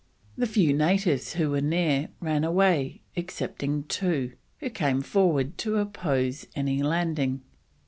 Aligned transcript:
The 0.35 0.47
few 0.47 0.73
natives 0.73 1.33
who 1.33 1.51
were 1.51 1.61
near 1.61 2.09
ran 2.19 2.43
away, 2.43 3.01
excepting 3.15 3.83
two, 3.83 4.33
who 4.57 4.71
came 4.71 5.01
forward 5.01 5.59
to 5.59 5.77
oppose 5.77 6.47
any 6.55 6.81
landing. 6.81 7.43